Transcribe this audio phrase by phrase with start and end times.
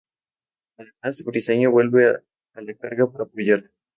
[0.79, 2.23] Además, Briceño vuelve a
[2.61, 3.69] la carga para apoyar.